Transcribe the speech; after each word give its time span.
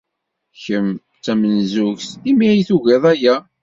Kemm 0.63 0.89
d 0.97 1.19
tamenzugt 1.23 2.09
imi 2.31 2.45
ay 2.51 2.61
tugid 2.69 3.03
aya. 3.13 3.35